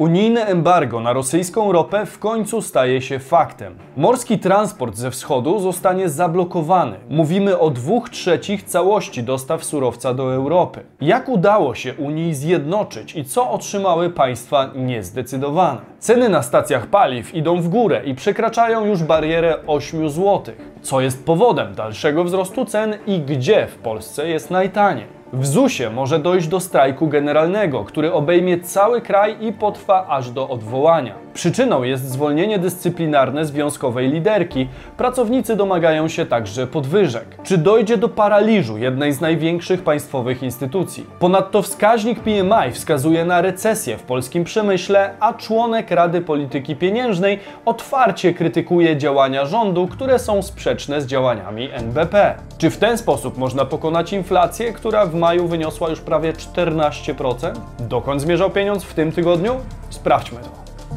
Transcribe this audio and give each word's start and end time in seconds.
Unijne 0.00 0.46
embargo 0.46 1.00
na 1.00 1.12
rosyjską 1.12 1.72
ropę 1.72 2.06
w 2.06 2.18
końcu 2.18 2.62
staje 2.62 3.02
się 3.02 3.18
faktem. 3.18 3.74
Morski 3.96 4.38
transport 4.38 4.96
ze 4.96 5.10
wschodu 5.10 5.58
zostanie 5.58 6.08
zablokowany. 6.08 6.96
Mówimy 7.08 7.58
o 7.58 7.70
dwóch 7.70 8.10
trzecich 8.10 8.62
całości 8.62 9.22
dostaw 9.22 9.64
surowca 9.64 10.14
do 10.14 10.34
Europy. 10.34 10.80
Jak 11.00 11.28
udało 11.28 11.74
się 11.74 11.94
Unii 11.94 12.34
zjednoczyć 12.34 13.16
i 13.16 13.24
co 13.24 13.50
otrzymały 13.50 14.10
państwa 14.10 14.70
niezdecydowane? 14.74 15.80
Ceny 15.98 16.28
na 16.28 16.42
stacjach 16.42 16.86
paliw 16.86 17.34
idą 17.34 17.60
w 17.60 17.68
górę 17.68 18.02
i 18.04 18.14
przekraczają 18.14 18.84
już 18.84 19.02
barierę 19.02 19.56
8 19.66 20.10
zł. 20.10 20.54
Co 20.82 21.00
jest 21.00 21.24
powodem 21.24 21.74
dalszego 21.74 22.24
wzrostu 22.24 22.64
cen 22.64 22.94
i 23.06 23.20
gdzie 23.20 23.66
w 23.66 23.74
Polsce 23.74 24.28
jest 24.28 24.50
najtaniej? 24.50 25.19
W 25.32 25.46
ZUS-ie 25.46 25.90
może 25.90 26.18
dojść 26.18 26.48
do 26.48 26.60
strajku 26.60 27.08
generalnego, 27.08 27.84
który 27.84 28.12
obejmie 28.12 28.60
cały 28.60 29.00
kraj 29.00 29.36
i 29.40 29.52
potrwa 29.52 30.06
aż 30.08 30.30
do 30.30 30.48
odwołania. 30.48 31.14
Przyczyną 31.34 31.82
jest 31.82 32.10
zwolnienie 32.10 32.58
dyscyplinarne 32.58 33.44
związkowej 33.44 34.08
liderki. 34.10 34.68
Pracownicy 34.96 35.56
domagają 35.56 36.08
się 36.08 36.26
także 36.26 36.66
podwyżek. 36.66 37.24
Czy 37.42 37.58
dojdzie 37.58 37.96
do 37.96 38.08
paraliżu 38.08 38.78
jednej 38.78 39.12
z 39.12 39.20
największych 39.20 39.82
państwowych 39.82 40.42
instytucji? 40.42 41.06
Ponadto 41.18 41.62
wskaźnik 41.62 42.20
PMI 42.20 42.72
wskazuje 42.72 43.24
na 43.24 43.40
recesję 43.40 43.98
w 43.98 44.02
polskim 44.02 44.44
przemyśle, 44.44 45.10
a 45.20 45.34
członek 45.34 45.90
Rady 45.90 46.20
Polityki 46.20 46.76
Pieniężnej 46.76 47.38
otwarcie 47.64 48.34
krytykuje 48.34 48.96
działania 48.96 49.46
rządu, 49.46 49.88
które 49.88 50.18
są 50.18 50.42
sprzeczne 50.42 51.00
z 51.00 51.06
działaniami 51.06 51.68
NBP. 51.72 52.34
Czy 52.58 52.70
w 52.70 52.78
ten 52.78 52.98
sposób 52.98 53.38
można 53.38 53.64
pokonać 53.64 54.12
inflację, 54.12 54.72
która 54.72 55.06
w 55.06 55.19
maju 55.20 55.48
wyniosła 55.48 55.90
już 55.90 56.00
prawie 56.00 56.32
14%? 56.32 57.52
Dokąd 57.78 58.22
zmierzał 58.22 58.50
pieniądz 58.50 58.84
w 58.84 58.94
tym 58.94 59.12
tygodniu? 59.12 59.60
Sprawdźmy 59.90 60.38
to. 60.38 60.50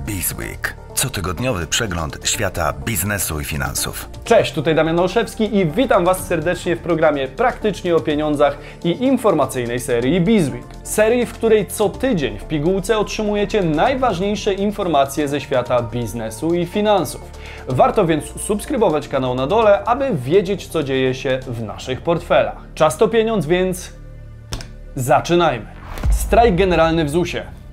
Bizweek. 0.06 0.76
Cotygodniowy 0.94 1.68
przegląd 1.68 2.18
świata 2.24 2.74
biznesu 2.86 3.40
i 3.40 3.46
finansów. 3.46 4.10
Cześć, 4.24 4.54
tutaj 4.54 4.76
Damian 4.76 5.00
Olszewski 5.00 5.58
i 5.58 5.66
witam 5.66 6.06
Was 6.06 6.28
serdecznie 6.28 6.76
w 6.76 6.80
programie 6.80 7.28
Praktycznie 7.28 7.96
o 7.96 8.00
pieniądzach 8.00 8.58
i 8.84 9.04
informacyjnej 9.04 9.80
serii 9.80 10.22
Bizweek. 10.22 10.64
Serii, 10.84 11.26
w 11.26 11.34
której 11.34 11.68
co 11.68 11.90
tydzień 11.90 12.40
w 12.40 12.44
pigułce 12.44 12.98
otrzymujecie 12.98 13.64
najważniejsze 13.64 14.54
informacje 14.54 15.28
ze 15.28 15.42
świata 15.42 15.82
biznesu 15.82 16.54
i 16.54 16.66
finansów. 16.66 17.22
Warto 17.68 18.06
więc 18.06 18.42
subskrybować 18.42 19.08
kanał 19.08 19.36
na 19.36 19.48
dole, 19.48 19.84
aby 19.84 20.10
wiedzieć, 20.16 20.68
co 20.68 20.84
dzieje 20.84 21.14
się 21.14 21.40
w 21.48 21.64
naszych 21.64 22.02
portfelach. 22.02 22.58
Czas 22.76 22.98
to 22.98 23.08
pieniądz, 23.08 23.46
więc 23.46 24.03
zaczynajmy. 24.96 25.66
Strajk 26.12 26.56
generalny 26.56 27.06
w 27.06 27.10
ZUS-ie. 27.10 27.64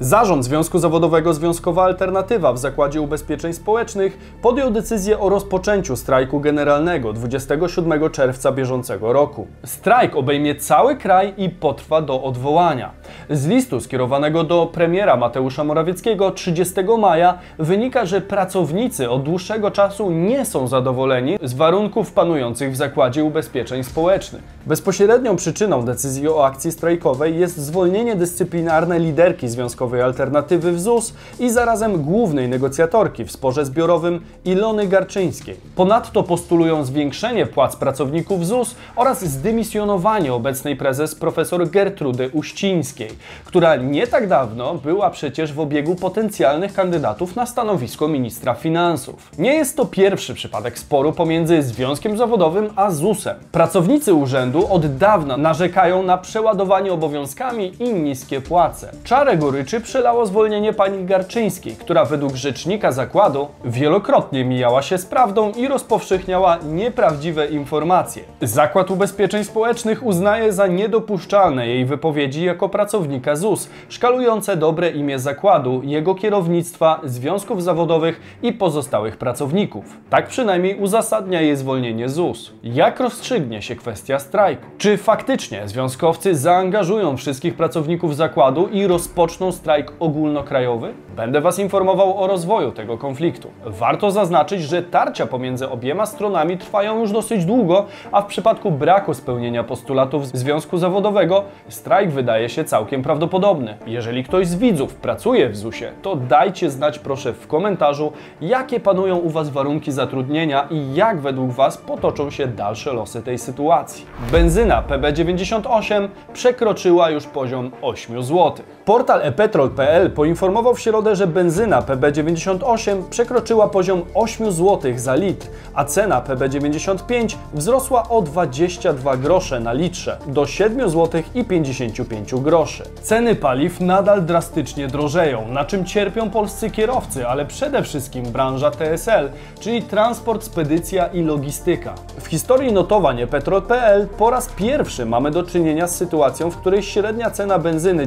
Zarząd 0.00 0.44
Związku 0.44 0.78
Zawodowego 0.78 1.34
Związkowa 1.34 1.84
Alternatywa 1.84 2.52
w 2.52 2.58
Zakładzie 2.58 3.00
Ubezpieczeń 3.00 3.52
Społecznych 3.52 4.18
podjął 4.42 4.70
decyzję 4.70 5.18
o 5.18 5.28
rozpoczęciu 5.28 5.96
strajku 5.96 6.40
generalnego 6.40 7.12
27 7.12 8.10
czerwca 8.10 8.52
bieżącego 8.52 9.12
roku. 9.12 9.46
Strajk 9.64 10.16
obejmie 10.16 10.54
cały 10.54 10.96
kraj 10.96 11.34
i 11.36 11.50
potrwa 11.50 12.02
do 12.02 12.22
odwołania. 12.22 12.90
Z 13.30 13.46
listu 13.46 13.80
skierowanego 13.80 14.44
do 14.44 14.66
premiera 14.66 15.16
Mateusza 15.16 15.64
Morawieckiego 15.64 16.30
30 16.30 16.74
maja 16.98 17.38
wynika, 17.58 18.06
że 18.06 18.20
pracownicy 18.20 19.10
od 19.10 19.22
dłuższego 19.22 19.70
czasu 19.70 20.10
nie 20.10 20.44
są 20.44 20.66
zadowoleni 20.66 21.38
z 21.42 21.54
warunków 21.54 22.12
panujących 22.12 22.72
w 22.72 22.76
Zakładzie 22.76 23.24
Ubezpieczeń 23.24 23.84
Społecznych. 23.84 24.55
Bezpośrednią 24.66 25.36
przyczyną 25.36 25.82
decyzji 25.82 26.28
o 26.28 26.46
akcji 26.46 26.72
strajkowej 26.72 27.38
jest 27.38 27.56
zwolnienie 27.56 28.16
dyscyplinarne 28.16 28.98
liderki 28.98 29.48
związkowej 29.48 30.02
alternatywy 30.02 30.72
w 30.72 30.80
ZUS 30.80 31.14
i 31.40 31.50
zarazem 31.50 32.02
głównej 32.02 32.48
negocjatorki 32.48 33.24
w 33.24 33.32
sporze 33.32 33.64
zbiorowym 33.64 34.20
Ilony 34.44 34.86
Garczyńskiej. 34.86 35.56
Ponadto 35.76 36.22
postulują 36.22 36.84
zwiększenie 36.84 37.46
płac 37.46 37.76
pracowników 37.76 38.46
ZUS 38.46 38.74
oraz 38.96 39.24
zdymisjonowanie 39.24 40.34
obecnej 40.34 40.76
prezes 40.76 41.14
profesor 41.14 41.70
Gertrudy 41.70 42.30
Uścińskiej, 42.32 43.10
która 43.44 43.76
nie 43.76 44.06
tak 44.06 44.28
dawno 44.28 44.74
była 44.74 45.10
przecież 45.10 45.52
w 45.52 45.60
obiegu 45.60 45.94
potencjalnych 45.94 46.74
kandydatów 46.74 47.36
na 47.36 47.46
stanowisko 47.46 48.08
ministra 48.08 48.54
finansów. 48.54 49.30
Nie 49.38 49.54
jest 49.54 49.76
to 49.76 49.84
pierwszy 49.84 50.34
przypadek 50.34 50.78
sporu 50.78 51.12
pomiędzy 51.12 51.62
Związkiem 51.62 52.16
Zawodowym 52.16 52.70
a 52.76 52.90
ZUS-em. 52.90 53.36
Pracownicy 53.52 54.14
urzędu 54.14 54.55
od 54.58 54.96
dawna 54.96 55.36
narzekają 55.36 56.02
na 56.02 56.18
przeładowanie 56.18 56.92
obowiązkami 56.92 57.72
i 57.80 57.94
niskie 57.94 58.40
płace. 58.40 58.92
Czarę 59.04 59.36
goryczy 59.36 59.76
czy 59.76 59.80
przelało 59.80 60.26
zwolnienie 60.26 60.72
pani 60.72 61.04
Garczyńskiej, 61.04 61.76
która 61.76 62.04
według 62.04 62.34
rzecznika 62.34 62.92
zakładu 62.92 63.48
wielokrotnie 63.64 64.44
mijała 64.44 64.82
się 64.82 64.98
z 64.98 65.06
prawdą 65.06 65.52
i 65.52 65.68
rozpowszechniała 65.68 66.58
nieprawdziwe 66.72 67.46
informacje. 67.46 68.22
Zakład 68.40 68.90
Ubezpieczeń 68.90 69.44
Społecznych 69.44 70.06
uznaje 70.06 70.52
za 70.52 70.66
niedopuszczalne 70.66 71.68
jej 71.68 71.84
wypowiedzi 71.84 72.44
jako 72.44 72.68
pracownika 72.68 73.36
ZUS, 73.36 73.68
szkalujące 73.88 74.56
dobre 74.56 74.90
imię 74.90 75.18
zakładu, 75.18 75.80
jego 75.84 76.14
kierownictwa, 76.14 77.00
związków 77.04 77.62
zawodowych 77.62 78.38
i 78.42 78.52
pozostałych 78.52 79.16
pracowników. 79.16 79.84
Tak 80.10 80.26
przynajmniej 80.26 80.76
uzasadnia 80.76 81.40
jej 81.40 81.56
zwolnienie 81.56 82.08
ZUS. 82.08 82.52
Jak 82.62 83.00
rozstrzygnie 83.00 83.62
się 83.62 83.76
kwestia 83.76 84.18
strajku? 84.18 84.45
Czy 84.78 84.96
faktycznie 84.96 85.68
związkowcy 85.68 86.34
zaangażują 86.34 87.16
wszystkich 87.16 87.54
pracowników 87.54 88.16
zakładu 88.16 88.68
i 88.68 88.86
rozpoczną 88.86 89.52
strajk 89.52 89.92
ogólnokrajowy? 90.00 90.94
Będę 91.16 91.40
Was 91.40 91.58
informował 91.58 92.22
o 92.22 92.26
rozwoju 92.26 92.72
tego 92.72 92.98
konfliktu. 92.98 93.50
Warto 93.64 94.10
zaznaczyć, 94.10 94.62
że 94.62 94.82
tarcia 94.82 95.26
pomiędzy 95.26 95.68
obiema 95.68 96.06
stronami 96.06 96.58
trwają 96.58 97.00
już 97.00 97.12
dosyć 97.12 97.44
długo, 97.44 97.86
a 98.12 98.22
w 98.22 98.26
przypadku 98.26 98.70
braku 98.70 99.14
spełnienia 99.14 99.64
postulatów 99.64 100.26
związku 100.26 100.78
zawodowego 100.78 101.44
strajk 101.68 102.10
wydaje 102.10 102.48
się 102.48 102.64
całkiem 102.64 103.02
prawdopodobny. 103.02 103.76
Jeżeli 103.86 104.24
ktoś 104.24 104.46
z 104.46 104.54
widzów 104.54 104.94
pracuje 104.94 105.48
w 105.48 105.56
ZUS-ie, 105.56 105.92
to 106.02 106.16
dajcie 106.16 106.70
znać 106.70 106.98
proszę 106.98 107.32
w 107.32 107.46
komentarzu, 107.46 108.12
jakie 108.40 108.80
panują 108.80 109.16
u 109.16 109.30
Was 109.30 109.50
warunki 109.50 109.92
zatrudnienia 109.92 110.66
i 110.70 110.94
jak 110.94 111.20
według 111.20 111.50
Was 111.50 111.78
potoczą 111.78 112.30
się 112.30 112.46
dalsze 112.46 112.92
losy 112.92 113.22
tej 113.22 113.38
sytuacji. 113.38 114.06
Benzyna 114.36 114.82
PB98 114.82 116.08
przekroczyła 116.32 117.10
już 117.10 117.26
poziom 117.26 117.70
8 117.82 118.22
zł. 118.22 118.54
Portal 118.86 119.22
ePetrol 119.22 119.70
Petrol.pl 119.70 120.10
poinformował 120.10 120.74
w 120.74 120.80
środę, 120.80 121.16
że 121.16 121.26
benzyna 121.26 121.82
PB98 121.82 123.02
przekroczyła 123.10 123.68
poziom 123.68 124.02
8 124.14 124.52
zł 124.52 124.92
za 124.96 125.14
litr, 125.14 125.46
a 125.74 125.84
cena 125.84 126.22
PB95 126.28 127.36
wzrosła 127.54 128.08
o 128.08 128.22
22 128.22 129.16
grosze 129.16 129.60
na 129.60 129.72
litrze 129.72 130.18
do 130.26 130.46
7 130.46 130.90
zł 130.90 131.22
i 131.34 131.44
55 131.44 132.34
groszy. 132.34 132.84
Ceny 133.02 133.34
paliw 133.34 133.80
nadal 133.80 134.22
drastycznie 134.22 134.88
drożeją, 134.88 135.48
na 135.48 135.64
czym 135.64 135.84
cierpią 135.84 136.30
polscy 136.30 136.70
kierowcy, 136.70 137.28
ale 137.28 137.46
przede 137.46 137.82
wszystkim 137.82 138.24
branża 138.24 138.70
TSL, 138.70 139.30
czyli 139.60 139.82
transport, 139.82 140.44
spedycja 140.44 141.06
i 141.06 141.22
logistyka. 141.22 141.94
W 142.20 142.26
historii 142.26 142.72
notowań 142.72 143.26
Petrol.pl 143.26 144.08
po 144.18 144.30
raz 144.30 144.48
pierwszy 144.48 145.06
mamy 145.06 145.30
do 145.30 145.42
czynienia 145.42 145.86
z 145.86 145.96
sytuacją, 145.96 146.50
w 146.50 146.56
której 146.56 146.82
średnia 146.82 147.30
cena 147.30 147.58
benzyny 147.58 148.06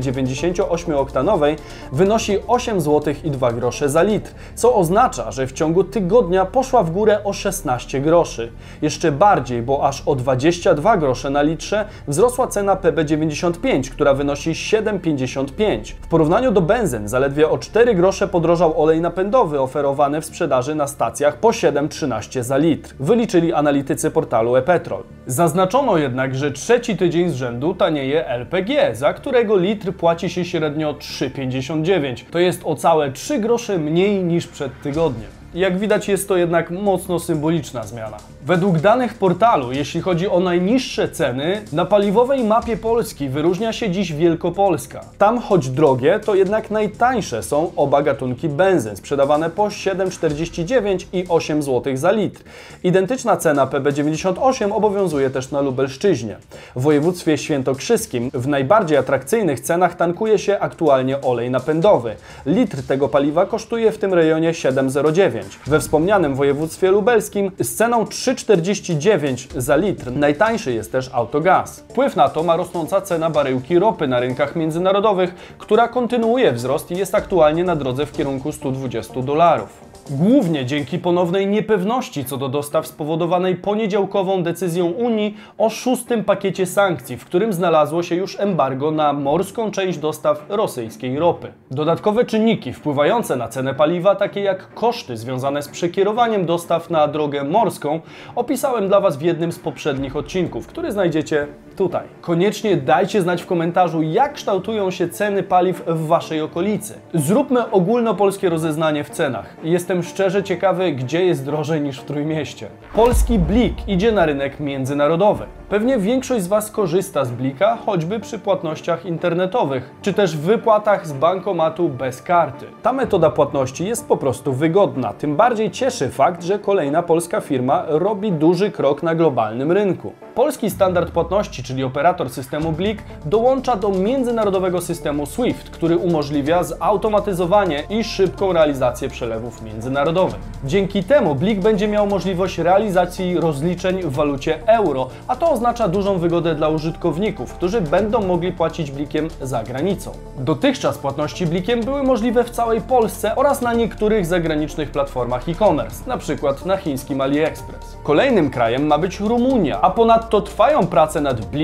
98-oktanowej 0.69 1.55
wynosi 1.91 2.37
8 2.47 2.81
zł 2.81 3.13
i 3.23 3.31
2 3.31 3.51
grosze 3.53 3.89
za 3.89 4.03
litr, 4.03 4.31
co 4.55 4.75
oznacza, 4.75 5.31
że 5.31 5.47
w 5.47 5.51
ciągu 5.51 5.83
tygodnia 5.83 6.45
poszła 6.45 6.83
w 6.83 6.91
górę 6.91 7.23
o 7.23 7.33
16 7.33 8.01
groszy. 8.01 8.51
Jeszcze 8.81 9.11
bardziej, 9.11 9.61
bo 9.61 9.87
aż 9.87 10.03
o 10.05 10.15
22 10.15 10.97
grosze 10.97 11.29
na 11.29 11.41
litrze 11.41 11.85
wzrosła 12.07 12.47
cena 12.47 12.75
PB95, 12.75 13.89
która 13.89 14.13
wynosi 14.13 14.51
7,55. 14.51 15.93
W 16.01 16.07
porównaniu 16.07 16.51
do 16.51 16.61
benzyn 16.61 17.07
zaledwie 17.07 17.49
o 17.49 17.57
4 17.57 17.95
grosze 17.95 18.27
podrożał 18.27 18.81
olej 18.81 19.01
napędowy 19.01 19.61
oferowany 19.61 20.21
w 20.21 20.25
sprzedaży 20.25 20.75
na 20.75 20.87
stacjach 20.87 21.37
po 21.37 21.47
7,13 21.47 22.43
za 22.43 22.57
litr, 22.57 22.95
wyliczyli 22.99 23.53
analitycy 23.53 24.11
portalu 24.11 24.55
ePetrol. 24.55 25.03
Zaznaczono 25.27 25.97
jednak, 25.97 26.35
że 26.35 26.51
trzeci 26.51 26.97
tydzień 26.97 27.29
z 27.29 27.33
rzędu 27.33 27.73
tanieje 27.73 28.27
LPG, 28.27 28.95
za 28.95 29.13
którego 29.13 29.57
litr 29.57 29.93
płaci 29.93 30.29
się 30.29 30.45
średnio 30.59 30.93
3 30.93 31.29
3,59. 31.29 32.23
To 32.31 32.39
jest 32.39 32.61
o 32.63 32.75
całe 32.75 33.11
3 33.11 33.39
grosze 33.39 33.77
mniej 33.77 34.23
niż 34.23 34.47
przed 34.47 34.81
tygodniem. 34.81 35.29
Jak 35.53 35.79
widać 35.79 36.07
jest 36.07 36.27
to 36.27 36.37
jednak 36.37 36.71
mocno 36.71 37.19
symboliczna 37.19 37.83
zmiana. 37.83 38.17
Według 38.45 38.79
danych 38.79 39.13
portalu, 39.13 39.71
jeśli 39.71 40.01
chodzi 40.01 40.27
o 40.27 40.39
najniższe 40.39 41.09
ceny, 41.09 41.61
na 41.73 41.85
paliwowej 41.85 42.43
mapie 42.43 42.77
Polski 42.77 43.29
wyróżnia 43.29 43.73
się 43.73 43.89
dziś 43.89 44.13
Wielkopolska. 44.13 45.01
Tam, 45.17 45.39
choć 45.39 45.69
drogie, 45.69 46.19
to 46.25 46.35
jednak 46.35 46.71
najtańsze 46.71 47.43
są 47.43 47.71
oba 47.75 48.01
gatunki 48.01 48.49
benzyn, 48.49 48.95
sprzedawane 48.95 49.49
po 49.49 49.63
7,49 49.63 51.05
i 51.13 51.25
8 51.29 51.63
zł 51.63 51.97
za 51.97 52.11
litr. 52.11 52.41
Identyczna 52.83 53.37
cena 53.37 53.67
PB98 53.67 54.73
obowiązuje 54.73 55.29
też 55.29 55.51
na 55.51 55.61
Lubelszczyźnie. 55.61 56.37
W 56.75 56.81
województwie 56.81 57.37
świętokrzyskim 57.37 58.31
w 58.33 58.47
najbardziej 58.47 58.97
atrakcyjnych 58.97 59.59
cenach 59.59 59.95
tankuje 59.95 60.37
się 60.37 60.59
aktualnie 60.59 61.21
olej 61.21 61.51
napędowy. 61.51 62.15
Litr 62.45 62.83
tego 62.87 63.09
paliwa 63.09 63.45
kosztuje 63.45 63.91
w 63.91 63.97
tym 63.97 64.13
rejonie 64.13 64.51
7,09. 64.51 65.43
We 65.67 65.79
wspomnianym 65.79 66.35
województwie 66.35 66.91
lubelskim 66.91 67.51
z 67.59 67.75
ceną 67.75 68.05
3,49 68.35 69.61
za 69.61 69.75
litr 69.75 70.11
najtańszy 70.11 70.73
jest 70.73 70.91
też 70.91 71.09
autogaz. 71.13 71.79
Wpływ 71.79 72.15
na 72.15 72.29
to 72.29 72.43
ma 72.43 72.55
rosnąca 72.55 73.01
cena 73.01 73.29
baryłki 73.29 73.79
ropy 73.79 74.07
na 74.07 74.19
rynkach 74.19 74.55
międzynarodowych, 74.55 75.55
która 75.57 75.87
kontynuuje 75.87 76.51
wzrost 76.51 76.91
i 76.91 76.97
jest 76.97 77.15
aktualnie 77.15 77.63
na 77.63 77.75
drodze 77.75 78.05
w 78.05 78.11
kierunku 78.11 78.51
120 78.51 79.21
dolarów. 79.21 79.88
Głównie 80.11 80.65
dzięki 80.65 80.99
ponownej 80.99 81.47
niepewności 81.47 82.25
co 82.25 82.37
do 82.37 82.49
dostaw 82.49 82.87
spowodowanej 82.87 83.55
poniedziałkową 83.55 84.43
decyzją 84.43 84.85
Unii 84.85 85.37
o 85.57 85.69
szóstym 85.69 86.23
pakiecie 86.23 86.65
sankcji, 86.65 87.17
w 87.17 87.25
którym 87.25 87.53
znalazło 87.53 88.03
się 88.03 88.15
już 88.15 88.39
embargo 88.39 88.91
na 88.91 89.13
morską 89.13 89.71
część 89.71 89.97
dostaw 89.97 90.45
rosyjskiej 90.49 91.19
ropy. 91.19 91.53
Dodatkowe 91.71 92.25
czynniki 92.25 92.73
wpływające 92.73 93.35
na 93.35 93.47
cenę 93.47 93.73
paliwa, 93.73 94.15
takie 94.15 94.41
jak 94.41 94.73
koszty 94.73 95.17
związane 95.17 95.61
z 95.61 95.67
przekierowaniem 95.67 96.45
dostaw 96.45 96.89
na 96.89 97.07
drogę 97.07 97.43
morską, 97.43 97.99
opisałem 98.35 98.87
dla 98.87 98.99
Was 98.99 99.17
w 99.17 99.21
jednym 99.21 99.51
z 99.51 99.59
poprzednich 99.59 100.15
odcinków, 100.15 100.67
który 100.67 100.91
znajdziecie 100.91 101.47
tutaj. 101.79 102.07
Koniecznie 102.21 102.77
dajcie 102.77 103.21
znać 103.21 103.41
w 103.41 103.45
komentarzu, 103.45 104.01
jak 104.01 104.33
kształtują 104.33 104.91
się 104.91 105.09
ceny 105.09 105.43
paliw 105.43 105.83
w 105.87 106.07
Waszej 106.07 106.41
okolicy. 106.41 106.93
Zróbmy 107.13 107.71
ogólnopolskie 107.71 108.49
rozeznanie 108.49 109.03
w 109.03 109.09
cenach. 109.09 109.55
Jestem 109.63 110.03
szczerze 110.03 110.43
ciekawy, 110.43 110.91
gdzie 110.91 111.25
jest 111.25 111.45
drożej 111.45 111.81
niż 111.81 111.99
w 111.99 112.05
Trójmieście. 112.05 112.67
Polski 112.95 113.39
Blik 113.39 113.87
idzie 113.87 114.11
na 114.11 114.25
rynek 114.25 114.59
międzynarodowy. 114.59 115.45
Pewnie 115.69 115.97
większość 115.97 116.43
z 116.43 116.47
Was 116.47 116.71
korzysta 116.71 117.25
z 117.25 117.31
Blika, 117.31 117.77
choćby 117.85 118.19
przy 118.19 118.39
płatnościach 118.39 119.05
internetowych, 119.05 119.91
czy 120.01 120.13
też 120.13 120.37
wypłatach 120.37 121.07
z 121.07 121.13
bankomatu 121.13 121.89
bez 121.89 122.21
karty. 122.21 122.65
Ta 122.81 122.93
metoda 122.93 123.29
płatności 123.29 123.85
jest 123.85 124.07
po 124.07 124.17
prostu 124.17 124.53
wygodna. 124.53 125.13
Tym 125.13 125.35
bardziej 125.35 125.71
cieszy 125.71 126.09
fakt, 126.09 126.43
że 126.43 126.59
kolejna 126.59 127.03
polska 127.03 127.41
firma 127.41 127.83
robi 127.87 128.31
duży 128.31 128.71
krok 128.71 129.03
na 129.03 129.15
globalnym 129.15 129.71
rynku. 129.71 130.13
Polski 130.35 130.69
standard 130.69 131.11
płatności, 131.11 131.63
czyli 131.69 131.83
operator 131.83 132.29
systemu 132.29 132.71
Blik, 132.71 133.03
dołącza 133.25 133.75
do 133.75 133.89
międzynarodowego 133.89 134.81
systemu 134.81 135.25
SWIFT, 135.25 135.69
który 135.69 135.97
umożliwia 135.97 136.63
zautomatyzowanie 136.63 137.83
i 137.89 138.03
szybką 138.03 138.53
realizację 138.53 139.09
przelewów 139.09 139.61
międzynarodowych. 139.61 140.39
Dzięki 140.63 141.03
temu 141.03 141.35
Blik 141.35 141.59
będzie 141.59 141.87
miał 141.87 142.07
możliwość 142.07 142.57
realizacji 142.57 143.39
rozliczeń 143.39 144.01
w 144.01 144.13
walucie 144.13 144.67
euro, 144.67 145.09
a 145.27 145.35
to 145.35 145.51
oznacza 145.51 145.87
dużą 145.87 146.17
wygodę 146.17 146.55
dla 146.55 146.69
użytkowników, 146.69 147.53
którzy 147.53 147.81
będą 147.81 148.21
mogli 148.21 148.51
płacić 148.51 148.91
blikiem 148.91 149.27
za 149.41 149.63
granicą. 149.63 150.11
Dotychczas 150.37 150.97
płatności 150.97 151.45
blikiem 151.45 151.81
były 151.81 152.03
możliwe 152.03 152.43
w 152.43 152.49
całej 152.49 152.81
Polsce 152.81 153.35
oraz 153.35 153.61
na 153.61 153.73
niektórych 153.73 154.25
zagranicznych 154.25 154.91
platformach 154.91 155.49
e-commerce, 155.49 156.03
np. 156.07 156.53
na 156.65 156.77
chińskim 156.77 157.21
AliExpress. 157.21 157.97
Kolejnym 158.03 158.49
krajem 158.49 158.87
ma 158.87 158.97
być 158.97 159.19
Rumunia, 159.19 159.81
a 159.81 159.89
ponadto 159.89 160.41
trwają 160.41 160.87
prace 160.87 161.21
nad 161.21 161.45
blikiem 161.45 161.58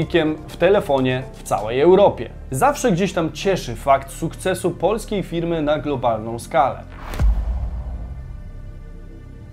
w 0.47 0.57
telefonie 0.57 1.23
w 1.33 1.43
całej 1.43 1.81
Europie. 1.81 2.29
Zawsze 2.51 2.91
gdzieś 2.91 3.13
tam 3.13 3.31
cieszy 3.31 3.75
fakt 3.75 4.11
sukcesu 4.11 4.71
polskiej 4.71 5.23
firmy 5.23 5.61
na 5.61 5.79
globalną 5.79 6.39
skalę. 6.39 6.83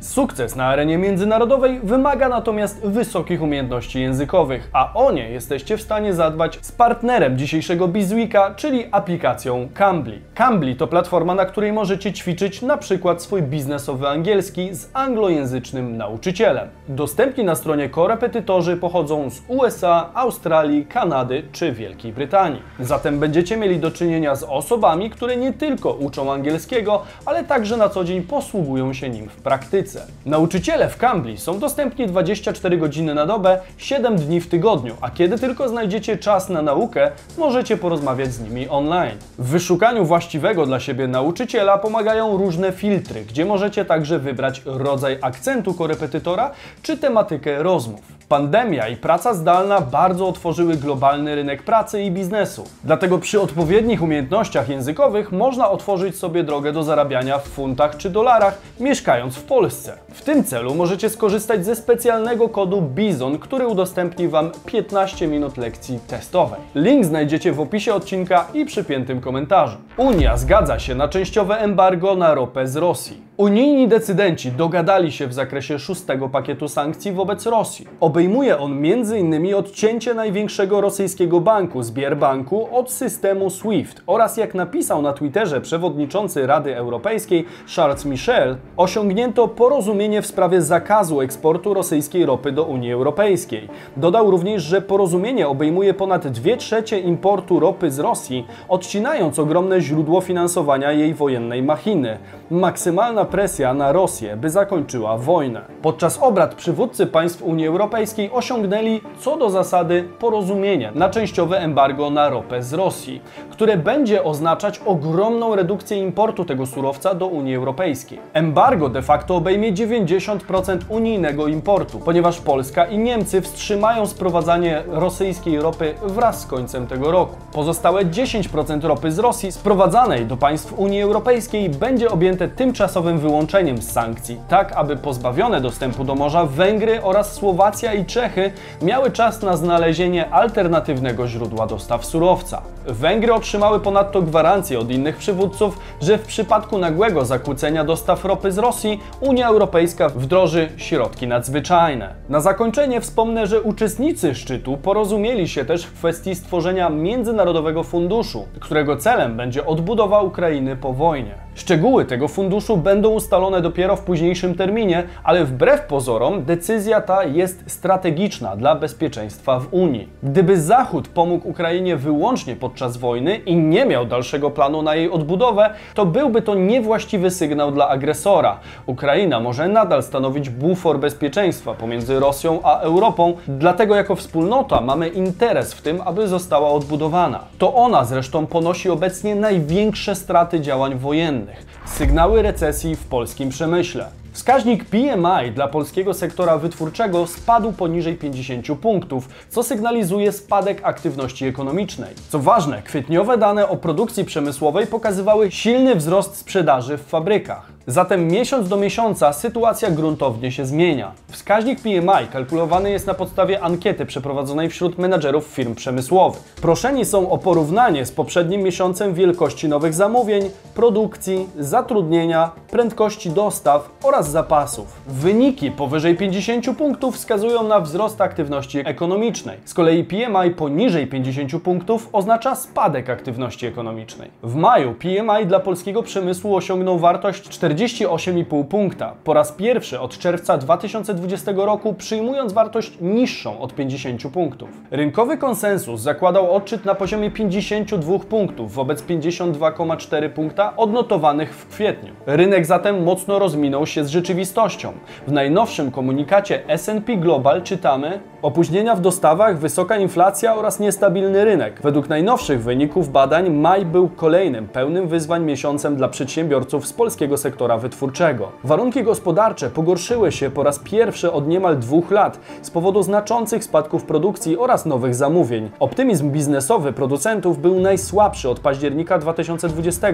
Sukces 0.02 0.56
na 0.56 0.66
arenie 0.66 0.98
międzynarodowej 0.98 1.80
wymaga 1.82 2.28
natomiast 2.28 2.86
wysokich 2.86 3.42
umiejętności 3.42 4.00
językowych, 4.00 4.70
a 4.72 4.94
o 4.94 5.12
nie 5.12 5.30
jesteście 5.30 5.76
w 5.76 5.82
stanie 5.82 6.14
zadbać 6.14 6.58
z 6.62 6.72
partnerem 6.72 7.38
dzisiejszego 7.38 7.88
Bizweeka, 7.88 8.54
czyli 8.54 8.84
aplikacją 8.90 9.68
Cambly. 9.74 10.18
Cambly 10.34 10.74
to 10.74 10.86
platforma, 10.86 11.34
na 11.34 11.44
której 11.44 11.72
możecie 11.72 12.12
ćwiczyć 12.12 12.62
na 12.62 12.76
przykład 12.76 13.22
swój 13.22 13.42
biznesowy 13.42 14.08
angielski 14.08 14.74
z 14.74 14.90
anglojęzycznym 14.92 15.96
nauczycielem. 15.96 16.68
Dostępni 16.88 17.44
na 17.44 17.54
stronie 17.54 17.88
korepetytorzy 17.88 18.76
pochodzą 18.76 19.30
z 19.30 19.42
USA, 19.48 20.10
Australii, 20.14 20.86
Kanady 20.86 21.42
czy 21.52 21.72
Wielkiej 21.72 22.12
Brytanii. 22.12 22.62
Zatem 22.80 23.18
będziecie 23.18 23.56
mieli 23.56 23.78
do 23.78 23.90
czynienia 23.90 24.34
z 24.34 24.42
osobami, 24.42 25.10
które 25.10 25.36
nie 25.36 25.52
tylko 25.52 25.92
uczą 25.92 26.32
angielskiego, 26.32 27.02
ale 27.26 27.44
także 27.44 27.76
na 27.76 27.88
co 27.88 28.04
dzień 28.04 28.22
posługują 28.22 28.92
się 28.92 29.08
nim 29.08 29.28
w 29.28 29.36
praktyce. 29.36 29.91
Nauczyciele 30.26 30.88
w 30.88 30.96
Cambly 30.96 31.38
są 31.38 31.58
dostępni 31.58 32.06
24 32.06 32.78
godziny 32.78 33.14
na 33.14 33.26
dobę, 33.26 33.58
7 33.76 34.16
dni 34.16 34.40
w 34.40 34.48
tygodniu, 34.48 34.96
a 35.00 35.10
kiedy 35.10 35.38
tylko 35.38 35.68
znajdziecie 35.68 36.16
czas 36.16 36.48
na 36.48 36.62
naukę, 36.62 37.10
możecie 37.38 37.76
porozmawiać 37.76 38.32
z 38.32 38.40
nimi 38.40 38.68
online. 38.68 39.18
W 39.38 39.48
wyszukaniu 39.48 40.04
właściwego 40.04 40.66
dla 40.66 40.80
siebie 40.80 41.06
nauczyciela 41.08 41.78
pomagają 41.78 42.36
różne 42.36 42.72
filtry, 42.72 43.24
gdzie 43.24 43.44
możecie 43.44 43.84
także 43.84 44.18
wybrać 44.18 44.62
rodzaj 44.64 45.18
akcentu 45.22 45.74
korepetytora 45.74 46.50
czy 46.82 46.96
tematykę 46.96 47.62
rozmów. 47.62 48.21
Pandemia 48.32 48.88
i 48.88 48.96
praca 48.96 49.34
zdalna 49.34 49.80
bardzo 49.80 50.28
otworzyły 50.28 50.76
globalny 50.76 51.34
rynek 51.34 51.62
pracy 51.62 52.02
i 52.02 52.10
biznesu. 52.10 52.64
Dlatego 52.84 53.18
przy 53.18 53.40
odpowiednich 53.40 54.02
umiejętnościach 54.02 54.68
językowych 54.68 55.32
można 55.32 55.70
otworzyć 55.70 56.16
sobie 56.16 56.44
drogę 56.44 56.72
do 56.72 56.82
zarabiania 56.82 57.38
w 57.38 57.48
funtach 57.48 57.96
czy 57.96 58.10
dolarach, 58.10 58.58
mieszkając 58.80 59.36
w 59.36 59.44
Polsce. 59.44 59.98
W 60.12 60.22
tym 60.22 60.44
celu 60.44 60.74
możecie 60.74 61.10
skorzystać 61.10 61.64
ze 61.64 61.76
specjalnego 61.76 62.48
kodu 62.48 62.82
BIZON, 62.82 63.38
który 63.38 63.66
udostępni 63.66 64.28
Wam 64.28 64.50
15 64.66 65.26
minut 65.26 65.56
lekcji 65.56 65.98
testowej. 66.06 66.60
Link 66.74 67.04
znajdziecie 67.04 67.52
w 67.52 67.60
opisie 67.60 67.94
odcinka 67.94 68.46
i 68.54 68.64
przypiętym 68.64 69.20
komentarzu. 69.20 69.76
Unia 69.96 70.36
zgadza 70.36 70.78
się 70.78 70.94
na 70.94 71.08
częściowe 71.08 71.58
embargo 71.58 72.14
na 72.14 72.34
ropę 72.34 72.68
z 72.68 72.76
Rosji. 72.76 73.31
Unijni 73.42 73.88
decydenci 73.88 74.52
dogadali 74.52 75.12
się 75.12 75.26
w 75.26 75.32
zakresie 75.32 75.78
szóstego 75.78 76.28
pakietu 76.28 76.68
sankcji 76.68 77.12
wobec 77.12 77.46
Rosji. 77.46 77.86
Obejmuje 78.00 78.58
on 78.58 78.72
m.in. 78.72 79.54
odcięcie 79.54 80.14
największego 80.14 80.80
rosyjskiego 80.80 81.40
banku, 81.40 81.82
Sbierbanku, 81.82 82.76
od 82.76 82.90
systemu 82.90 83.50
SWIFT 83.50 84.02
oraz 84.06 84.36
jak 84.36 84.54
napisał 84.54 85.02
na 85.02 85.12
Twitterze 85.12 85.60
przewodniczący 85.60 86.46
Rady 86.46 86.76
Europejskiej 86.76 87.44
Charles 87.76 88.04
Michel, 88.04 88.56
osiągnięto 88.76 89.48
porozumienie 89.48 90.22
w 90.22 90.26
sprawie 90.26 90.62
zakazu 90.62 91.20
eksportu 91.20 91.74
rosyjskiej 91.74 92.26
ropy 92.26 92.52
do 92.52 92.64
Unii 92.64 92.92
Europejskiej. 92.92 93.68
Dodał 93.96 94.30
również, 94.30 94.62
że 94.62 94.80
porozumienie 94.82 95.48
obejmuje 95.48 95.94
ponad 95.94 96.28
2 96.28 96.56
trzecie 96.56 96.98
importu 96.98 97.60
ropy 97.60 97.90
z 97.90 97.98
Rosji, 97.98 98.46
odcinając 98.68 99.38
ogromne 99.38 99.80
źródło 99.80 100.20
finansowania 100.20 100.92
jej 100.92 101.14
wojennej 101.14 101.62
machiny. 101.62 102.18
Maksymalna 102.52 103.24
presja 103.24 103.74
na 103.74 103.92
Rosję, 103.92 104.36
by 104.36 104.50
zakończyła 104.50 105.16
wojnę. 105.16 105.60
Podczas 105.82 106.18
obrad 106.18 106.54
przywódcy 106.54 107.06
państw 107.06 107.42
Unii 107.42 107.66
Europejskiej 107.66 108.30
osiągnęli 108.32 109.00
co 109.18 109.36
do 109.36 109.50
zasady 109.50 110.08
porozumienie 110.18 110.92
na 110.94 111.10
częściowe 111.10 111.58
embargo 111.58 112.10
na 112.10 112.28
ropę 112.28 112.62
z 112.62 112.72
Rosji, 112.72 113.20
które 113.50 113.76
będzie 113.76 114.24
oznaczać 114.24 114.80
ogromną 114.86 115.56
redukcję 115.56 115.98
importu 115.98 116.44
tego 116.44 116.66
surowca 116.66 117.14
do 117.14 117.26
Unii 117.26 117.56
Europejskiej. 117.56 118.18
Embargo 118.32 118.88
de 118.88 119.02
facto 119.02 119.36
obejmie 119.36 119.72
90% 119.72 120.78
unijnego 120.88 121.46
importu, 121.46 121.98
ponieważ 121.98 122.40
Polska 122.40 122.84
i 122.84 122.98
Niemcy 122.98 123.40
wstrzymają 123.40 124.06
sprowadzanie 124.06 124.82
rosyjskiej 124.88 125.60
ropy 125.60 125.94
wraz 126.02 126.40
z 126.40 126.46
końcem 126.46 126.86
tego 126.86 127.10
roku. 127.10 127.36
Pozostałe 127.52 128.04
10% 128.04 128.84
ropy 128.84 129.12
z 129.12 129.18
Rosji 129.18 129.52
sprowadzanej 129.52 130.26
do 130.26 130.36
państw 130.36 130.78
Unii 130.78 131.02
Europejskiej 131.02 131.68
będzie 131.68 132.10
objęte 132.10 132.41
tymczasowym 132.48 133.18
wyłączeniem 133.18 133.82
z 133.82 133.92
sankcji, 133.92 134.40
tak 134.48 134.72
aby 134.72 134.96
pozbawione 134.96 135.60
dostępu 135.60 136.04
do 136.04 136.14
morza 136.14 136.46
Węgry 136.46 137.02
oraz 137.02 137.32
Słowacja 137.32 137.94
i 137.94 138.04
Czechy 138.04 138.52
miały 138.82 139.10
czas 139.10 139.42
na 139.42 139.56
znalezienie 139.56 140.30
alternatywnego 140.30 141.28
źródła 141.28 141.66
dostaw 141.66 142.04
surowca. 142.04 142.62
Węgry 142.86 143.34
otrzymały 143.34 143.80
ponadto 143.80 144.22
gwarancję 144.22 144.78
od 144.78 144.90
innych 144.90 145.16
przywódców, 145.16 145.78
że 146.00 146.18
w 146.18 146.26
przypadku 146.26 146.78
nagłego 146.78 147.24
zakłócenia 147.24 147.84
dostaw 147.84 148.24
ropy 148.24 148.52
z 148.52 148.58
Rosji 148.58 149.00
Unia 149.20 149.48
Europejska 149.48 150.08
wdroży 150.08 150.68
środki 150.76 151.26
nadzwyczajne. 151.26 152.14
Na 152.28 152.40
zakończenie 152.40 153.00
wspomnę, 153.00 153.46
że 153.46 153.62
uczestnicy 153.62 154.34
szczytu 154.34 154.76
porozumieli 154.76 155.48
się 155.48 155.64
też 155.64 155.84
w 155.84 155.92
kwestii 155.92 156.34
stworzenia 156.34 156.90
międzynarodowego 156.90 157.82
funduszu, 157.82 158.44
którego 158.60 158.96
celem 158.96 159.36
będzie 159.36 159.66
odbudowa 159.66 160.20
Ukrainy 160.20 160.76
po 160.76 160.92
wojnie. 160.92 161.34
Szczegóły 161.54 162.04
tego 162.04 162.28
funduszu 162.28 162.76
będą 162.76 163.08
ustalone 163.08 163.60
dopiero 163.60 163.96
w 163.96 164.00
późniejszym 164.00 164.54
terminie, 164.54 165.04
ale 165.24 165.44
wbrew 165.44 165.80
pozorom 165.80 166.44
decyzja 166.44 167.00
ta 167.00 167.24
jest 167.24 167.64
strategiczna 167.66 168.56
dla 168.56 168.74
bezpieczeństwa 168.74 169.60
w 169.60 169.74
Unii. 169.74 170.08
Gdyby 170.22 170.60
Zachód 170.60 171.08
pomógł 171.08 171.48
Ukrainie 171.48 171.96
wyłącznie 171.96 172.56
podczas 172.56 172.96
wojny 172.96 173.36
i 173.36 173.56
nie 173.56 173.86
miał 173.86 174.06
dalszego 174.06 174.50
planu 174.50 174.82
na 174.82 174.94
jej 174.94 175.10
odbudowę, 175.10 175.70
to 175.94 176.06
byłby 176.06 176.42
to 176.42 176.54
niewłaściwy 176.54 177.30
sygnał 177.30 177.72
dla 177.72 177.88
agresora. 177.88 178.58
Ukraina 178.86 179.40
może 179.40 179.68
nadal 179.68 180.02
stanowić 180.02 180.50
bufor 180.50 180.98
bezpieczeństwa 180.98 181.74
pomiędzy 181.74 182.20
Rosją 182.20 182.60
a 182.62 182.78
Europą, 182.80 183.34
dlatego 183.48 183.96
jako 183.96 184.16
wspólnota 184.16 184.80
mamy 184.80 185.08
interes 185.08 185.74
w 185.74 185.82
tym, 185.82 186.00
aby 186.04 186.28
została 186.28 186.70
odbudowana. 186.70 187.40
To 187.58 187.74
ona 187.74 188.04
zresztą 188.04 188.46
ponosi 188.46 188.90
obecnie 188.90 189.34
największe 189.34 190.14
straty 190.14 190.60
działań 190.60 190.94
wojennych. 190.94 191.41
Sygnały 191.86 192.42
recesji 192.42 192.96
w 192.96 193.04
polskim 193.04 193.48
przemyśle. 193.48 194.06
Wskaźnik 194.32 194.84
PMI 194.84 195.52
dla 195.54 195.68
polskiego 195.68 196.14
sektora 196.14 196.58
wytwórczego 196.58 197.26
spadł 197.26 197.72
poniżej 197.72 198.14
50 198.16 198.66
punktów, 198.80 199.28
co 199.48 199.62
sygnalizuje 199.62 200.32
spadek 200.32 200.80
aktywności 200.82 201.46
ekonomicznej. 201.46 202.14
Co 202.28 202.38
ważne, 202.38 202.82
kwietniowe 202.82 203.38
dane 203.38 203.68
o 203.68 203.76
produkcji 203.76 204.24
przemysłowej 204.24 204.86
pokazywały 204.86 205.50
silny 205.50 205.94
wzrost 205.94 206.36
sprzedaży 206.36 206.98
w 206.98 207.02
fabrykach. 207.02 207.71
Zatem 207.86 208.28
miesiąc 208.28 208.68
do 208.68 208.76
miesiąca 208.76 209.32
sytuacja 209.32 209.90
gruntownie 209.90 210.52
się 210.52 210.66
zmienia. 210.66 211.12
Wskaźnik 211.28 211.80
PMI 211.80 212.28
kalkulowany 212.32 212.90
jest 212.90 213.06
na 213.06 213.14
podstawie 213.14 213.60
ankiety 213.60 214.06
przeprowadzonej 214.06 214.70
wśród 214.70 214.98
menadżerów 214.98 215.46
firm 215.46 215.74
przemysłowych. 215.74 216.42
Proszeni 216.62 217.04
są 217.04 217.30
o 217.30 217.38
porównanie 217.38 218.06
z 218.06 218.12
poprzednim 218.12 218.62
miesiącem 218.62 219.14
wielkości 219.14 219.68
nowych 219.68 219.94
zamówień, 219.94 220.50
produkcji, 220.74 221.48
zatrudnienia, 221.58 222.50
prędkości 222.70 223.30
dostaw 223.30 223.90
oraz 224.02 224.30
zapasów. 224.30 225.02
Wyniki 225.06 225.70
powyżej 225.70 226.16
50 226.16 226.76
punktów 226.78 227.16
wskazują 227.16 227.62
na 227.62 227.80
wzrost 227.80 228.20
aktywności 228.20 228.78
ekonomicznej. 228.78 229.58
Z 229.64 229.74
kolei 229.74 230.04
PMI 230.04 230.50
poniżej 230.56 231.06
50 231.06 231.62
punktów 231.62 232.08
oznacza 232.12 232.54
spadek 232.54 233.10
aktywności 233.10 233.66
ekonomicznej. 233.66 234.30
W 234.42 234.54
maju 234.54 234.94
PMI 234.94 235.46
dla 235.46 235.60
polskiego 235.60 236.02
przemysłu 236.02 236.56
osiągnął 236.56 236.98
wartość 236.98 237.48
48,5 237.74 238.64
punkta. 238.64 239.14
Po 239.24 239.34
raz 239.34 239.52
pierwszy 239.52 240.00
od 240.00 240.18
czerwca 240.18 240.58
2020 240.58 241.52
roku 241.56 241.94
przyjmując 241.94 242.52
wartość 242.52 242.98
niższą 243.00 243.60
od 243.60 243.74
50 243.74 244.22
punktów. 244.32 244.68
Rynkowy 244.90 245.36
konsensus 245.36 246.00
zakładał 246.00 246.54
odczyt 246.54 246.84
na 246.84 246.94
poziomie 246.94 247.30
52 247.30 248.18
punktów 248.18 248.74
wobec 248.74 249.02
52,4 249.02 250.28
punkta 250.28 250.76
odnotowanych 250.76 251.54
w 251.54 251.68
kwietniu. 251.68 252.12
Rynek 252.26 252.66
zatem 252.66 253.02
mocno 253.02 253.38
rozminął 253.38 253.86
się 253.86 254.04
z 254.04 254.08
rzeczywistością. 254.08 254.92
W 255.26 255.32
najnowszym 255.32 255.90
komunikacie 255.90 256.68
S&P 256.68 257.16
Global 257.16 257.62
czytamy 257.62 258.20
opóźnienia 258.42 258.94
w 258.96 259.00
dostawach, 259.00 259.58
wysoka 259.58 259.96
inflacja 259.96 260.56
oraz 260.56 260.80
niestabilny 260.80 261.44
rynek. 261.44 261.80
Według 261.82 262.08
najnowszych 262.08 262.62
wyników 262.62 263.12
badań 263.12 263.50
maj 263.50 263.86
był 263.86 264.08
kolejnym 264.08 264.68
pełnym 264.68 265.08
wyzwań 265.08 265.44
miesiącem 265.44 265.96
dla 265.96 266.08
przedsiębiorców 266.08 266.86
z 266.86 266.92
polskiego 266.92 267.36
sektora 267.36 267.61
wytwórczego. 267.78 268.48
Warunki 268.64 269.02
gospodarcze 269.02 269.70
pogorszyły 269.70 270.32
się 270.32 270.50
po 270.50 270.62
raz 270.62 270.78
pierwszy 270.78 271.32
od 271.32 271.48
niemal 271.48 271.78
dwóch 271.78 272.10
lat 272.10 272.38
z 272.62 272.70
powodu 272.70 273.02
znaczących 273.02 273.64
spadków 273.64 274.04
produkcji 274.04 274.58
oraz 274.58 274.86
nowych 274.86 275.14
zamówień. 275.14 275.70
Optymizm 275.80 276.30
biznesowy 276.30 276.92
producentów 276.92 277.58
był 277.58 277.80
najsłabszy 277.80 278.48
od 278.50 278.60
października 278.60 279.18
2020, 279.18 280.08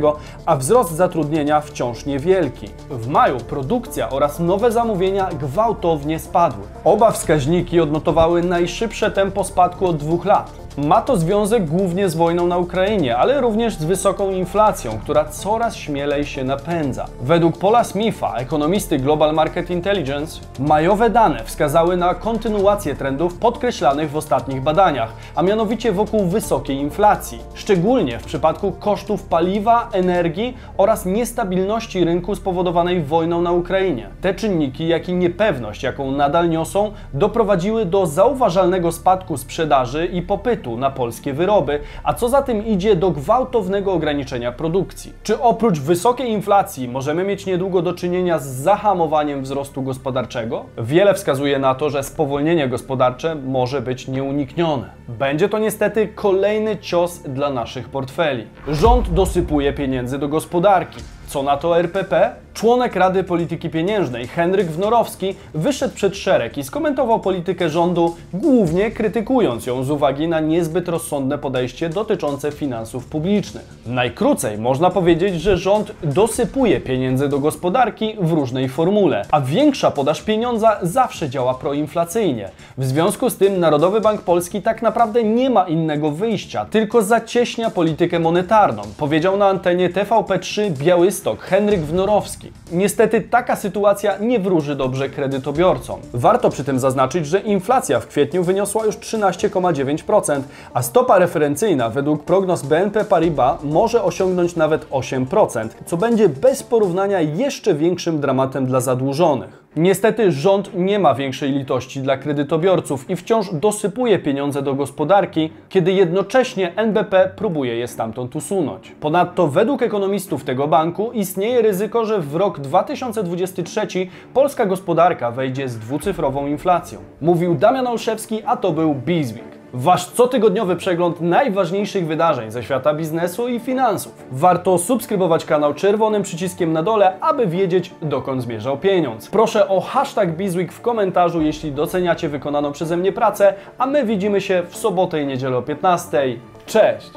a 0.46 0.56
wzrost 0.56 0.92
zatrudnienia 0.92 1.60
wciąż 1.60 2.06
niewielki. 2.06 2.68
W 2.90 3.08
maju 3.08 3.36
produkcja 3.36 4.10
oraz 4.10 4.40
nowe 4.40 4.72
zamówienia 4.72 5.28
gwałtownie 5.40 6.18
spadły. 6.18 6.64
Oba 6.84 7.10
wskaźniki 7.10 7.80
odnotowały 7.80 8.42
najszybsze 8.42 9.10
tempo 9.10 9.44
spadku 9.44 9.86
od 9.86 9.96
dwóch 9.96 10.24
lat. 10.24 10.67
Ma 10.87 11.02
to 11.02 11.16
związek 11.16 11.64
głównie 11.64 12.08
z 12.08 12.14
wojną 12.14 12.47
na 12.47 12.58
Ukrainie, 12.58 13.16
ale 13.16 13.40
również 13.40 13.75
z 13.75 13.85
wysoką 13.85 14.30
inflacją, 14.30 14.99
która 15.02 15.25
coraz 15.25 15.76
śmielej 15.76 16.25
się 16.25 16.44
napędza. 16.44 17.06
Według 17.23 17.58
Paula 17.58 17.85
Smitha, 17.85 18.35
ekonomisty 18.37 18.99
Global 18.99 19.35
Market 19.35 19.70
Intelligence, 19.70 20.40
majowe 20.58 21.11
dane 21.11 21.44
wskazały 21.44 21.97
na 21.97 22.14
kontynuację 22.14 22.94
trendów 22.94 23.35
podkreślanych 23.35 24.11
w 24.11 24.16
ostatnich 24.16 24.62
badaniach, 24.62 25.12
a 25.35 25.42
mianowicie 25.42 25.92
wokół 25.92 26.25
wysokiej 26.25 26.76
inflacji, 26.76 27.38
szczególnie 27.54 28.18
w 28.18 28.25
przypadku 28.25 28.73
kosztów 28.73 29.23
paliwa, 29.23 29.88
energii 29.92 30.56
oraz 30.76 31.06
niestabilności 31.06 32.04
rynku 32.04 32.35
spowodowanej 32.35 33.02
wojną 33.02 33.42
na 33.42 33.52
Ukrainie. 33.52 34.08
Te 34.20 34.35
czynniki, 34.35 34.88
jak 34.88 35.08
i 35.08 35.14
niepewność, 35.14 35.82
jaką 35.82 36.12
nadal 36.12 36.49
niosą, 36.49 36.92
doprowadziły 37.14 37.85
do 37.85 38.06
zauważalnego 38.06 38.92
spadku 38.92 39.37
sprzedaży 39.37 40.06
i 40.06 40.23
popytu 40.23 40.67
na 40.76 40.90
polskie 40.90 41.32
wyroby, 41.32 41.80
a 42.04 42.14
co 42.14 42.28
za 42.28 42.42
tym 42.42 42.66
idzie 42.66 42.96
do 42.96 43.10
gwałtownego 43.10 43.92
ograniczenia 43.92 44.52
produkcji. 44.52 45.12
Czy 45.22 45.40
oprócz 45.40 45.80
wysokiej 45.80 46.30
inflacji 46.30 46.88
możemy 46.88 47.25
mieć 47.25 47.46
niedługo 47.46 47.82
do 47.82 47.92
czynienia 47.92 48.38
z 48.38 48.46
zahamowaniem 48.46 49.42
wzrostu 49.42 49.82
gospodarczego? 49.82 50.64
Wiele 50.78 51.14
wskazuje 51.14 51.58
na 51.58 51.75
to, 51.75 51.90
że 51.90 52.02
spowolnienie 52.02 52.68
gospodarcze 52.68 53.34
może 53.34 53.82
być 53.82 54.08
nieuniknione. 54.08 54.90
Będzie 55.08 55.48
to 55.48 55.58
niestety 55.58 56.08
kolejny 56.08 56.76
cios 56.76 57.18
dla 57.18 57.50
naszych 57.50 57.88
portfeli. 57.88 58.46
Rząd 58.68 59.10
dosypuje 59.10 59.72
pieniędzy 59.72 60.18
do 60.18 60.28
gospodarki. 60.28 61.00
Co 61.26 61.42
na 61.42 61.56
to 61.56 61.78
RPP? 61.78 62.34
Członek 62.58 62.96
Rady 62.96 63.24
Polityki 63.24 63.70
Pieniężnej 63.70 64.26
Henryk 64.26 64.66
Wnorowski 64.66 65.34
wyszedł 65.54 65.94
przed 65.94 66.16
szereg 66.16 66.58
i 66.58 66.64
skomentował 66.64 67.20
politykę 67.20 67.70
rządu, 67.70 68.16
głównie 68.32 68.90
krytykując 68.90 69.66
ją 69.66 69.84
z 69.84 69.90
uwagi 69.90 70.28
na 70.28 70.40
niezbyt 70.40 70.88
rozsądne 70.88 71.38
podejście 71.38 71.88
dotyczące 71.88 72.52
finansów 72.52 73.06
publicznych. 73.06 73.64
Najkrócej 73.86 74.58
można 74.58 74.90
powiedzieć, 74.90 75.40
że 75.40 75.56
rząd 75.56 75.92
dosypuje 76.02 76.80
pieniędzy 76.80 77.28
do 77.28 77.38
gospodarki 77.38 78.16
w 78.20 78.32
różnej 78.32 78.68
formule, 78.68 79.24
a 79.30 79.40
większa 79.40 79.90
podaż 79.90 80.22
pieniądza 80.22 80.78
zawsze 80.82 81.30
działa 81.30 81.54
proinflacyjnie. 81.54 82.50
W 82.78 82.84
związku 82.84 83.30
z 83.30 83.36
tym 83.36 83.60
Narodowy 83.60 84.00
Bank 84.00 84.20
Polski 84.20 84.62
tak 84.62 84.82
naprawdę 84.82 85.24
nie 85.24 85.50
ma 85.50 85.64
innego 85.64 86.10
wyjścia, 86.10 86.64
tylko 86.64 87.02
zacieśnia 87.02 87.70
politykę 87.70 88.18
monetarną, 88.18 88.82
powiedział 88.96 89.36
na 89.36 89.48
antenie 89.48 89.90
TVP3 89.90 90.70
Białystok 90.70 91.40
Henryk 91.40 91.80
Wnorowski. 91.80 92.47
Niestety 92.72 93.20
taka 93.20 93.56
sytuacja 93.56 94.18
nie 94.18 94.40
wróży 94.40 94.76
dobrze 94.76 95.08
kredytobiorcom. 95.08 96.00
Warto 96.14 96.50
przy 96.50 96.64
tym 96.64 96.78
zaznaczyć, 96.78 97.26
że 97.26 97.40
inflacja 97.40 98.00
w 98.00 98.06
kwietniu 98.06 98.44
wyniosła 98.44 98.86
już 98.86 98.96
13,9%, 98.96 100.40
a 100.74 100.82
stopa 100.82 101.18
referencyjna 101.18 101.90
według 101.90 102.24
prognoz 102.24 102.62
BNP 102.62 103.04
Paribas 103.04 103.62
może 103.64 104.02
osiągnąć 104.02 104.56
nawet 104.56 104.90
8%, 104.90 105.68
co 105.86 105.96
będzie 105.96 106.28
bez 106.28 106.62
porównania 106.62 107.20
jeszcze 107.20 107.74
większym 107.74 108.20
dramatem 108.20 108.66
dla 108.66 108.80
zadłużonych. 108.80 109.67
Niestety 109.78 110.32
rząd 110.32 110.70
nie 110.75 110.99
ma 110.99 111.14
większej 111.14 111.52
litości 111.52 112.00
dla 112.00 112.16
kredytobiorców 112.16 113.11
i 113.11 113.16
wciąż 113.16 113.47
dosypuje 113.52 114.18
pieniądze 114.18 114.62
do 114.62 114.75
gospodarki, 114.75 115.50
kiedy 115.68 115.92
jednocześnie 115.92 116.76
NBP 116.76 117.30
próbuje 117.37 117.76
je 117.76 117.88
stamtąd 117.88 118.37
usunąć. 118.37 118.92
Ponadto 119.00 119.49
według 119.49 119.82
ekonomistów 119.82 120.44
tego 120.44 120.68
banku 120.68 121.12
istnieje 121.12 121.62
ryzyko, 121.62 122.04
że 122.04 122.20
w 122.20 122.35
rok 122.35 122.61
2023 122.61 123.87
polska 124.35 124.66
gospodarka 124.66 125.30
wejdzie 125.30 125.68
z 125.68 125.78
dwucyfrową 125.78 126.47
inflacją. 126.47 126.99
Mówił 127.20 127.54
Damian 127.54 127.87
Olszewski, 127.87 128.42
a 128.47 128.56
to 128.56 128.73
był 128.73 128.94
Bizweek. 128.94 129.57
Wasz 129.72 130.10
cotygodniowy 130.10 130.76
przegląd 130.76 131.20
najważniejszych 131.20 132.06
wydarzeń 132.06 132.50
ze 132.50 132.62
świata 132.62 132.94
biznesu 132.94 133.48
i 133.48 133.60
finansów. 133.60 134.26
Warto 134.32 134.78
subskrybować 134.78 135.44
kanał 135.44 135.75
czerwonym 135.75 136.22
przyciskiem 136.22 136.72
na 136.72 136.82
dole, 136.82 137.20
aby 137.20 137.46
wiedzieć 137.46 137.94
dokąd 138.02 138.42
zmierzał 138.42 138.78
pieniądz. 138.78 139.30
Proszę 139.30 139.68
o 139.68 139.80
hashtag 139.80 140.37
Bizweek 140.37 140.72
w 140.72 140.80
komentarzu, 140.80 141.40
jeśli 141.40 141.72
doceniacie 141.72 142.28
wykonaną 142.28 142.72
przeze 142.72 142.96
mnie 142.96 143.12
pracę, 143.12 143.54
a 143.78 143.87
my 143.87 144.04
widzimy 144.04 144.40
się 144.40 144.62
w 144.68 144.76
sobotę 144.76 145.22
i 145.22 145.26
niedzielę 145.26 145.56
o 145.56 145.62
15. 145.62 146.37
Cześć! 146.66 147.10